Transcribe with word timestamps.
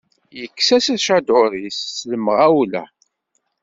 Yekkes-as 0.39 0.87
aččadur-is 0.95 1.79
s 1.97 1.99
lemɣawla. 2.11 2.83